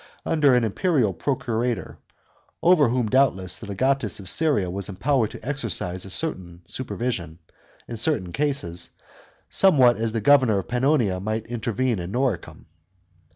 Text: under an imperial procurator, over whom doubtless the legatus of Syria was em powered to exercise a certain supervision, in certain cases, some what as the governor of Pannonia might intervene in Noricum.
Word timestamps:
under 0.25 0.55
an 0.55 0.63
imperial 0.63 1.13
procurator, 1.13 1.99
over 2.63 2.89
whom 2.89 3.07
doubtless 3.07 3.59
the 3.59 3.67
legatus 3.67 4.19
of 4.19 4.27
Syria 4.27 4.67
was 4.71 4.89
em 4.89 4.95
powered 4.95 5.29
to 5.29 5.47
exercise 5.47 6.05
a 6.05 6.09
certain 6.09 6.63
supervision, 6.65 7.37
in 7.87 7.97
certain 7.97 8.31
cases, 8.31 8.89
some 9.47 9.77
what 9.77 9.97
as 9.97 10.11
the 10.11 10.19
governor 10.19 10.57
of 10.57 10.67
Pannonia 10.67 11.19
might 11.21 11.45
intervene 11.45 11.99
in 11.99 12.13
Noricum. 12.13 12.65